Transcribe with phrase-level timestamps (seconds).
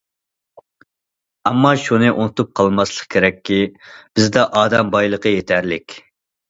[1.49, 3.61] ئەمما، شۇنى ئۇنتۇپ قالماسلىق كېرەككى،
[3.99, 6.01] بىزدە ئادەم بايلىقى يېتەرلىك.